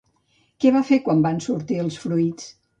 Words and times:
Què 0.65 0.71
va 0.77 0.81
fer 0.87 0.99
quan 1.09 1.23
van 1.27 1.39
sortir 1.51 1.81
els 1.85 2.03
fruits? 2.07 2.53